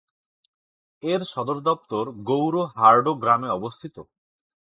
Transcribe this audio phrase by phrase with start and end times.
[1.03, 3.95] এর সদর দপ্তর গৌড় হার্ডো গ্রামে অবস্থিত।